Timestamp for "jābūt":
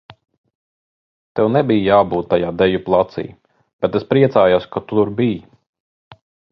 1.89-2.29